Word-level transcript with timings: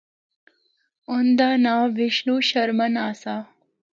اُن 1.11 1.25
دا 1.39 1.49
ناں 1.63 1.83
وشنو 1.95 2.35
شرمن 2.49 2.93
آسا۔ 3.07 3.35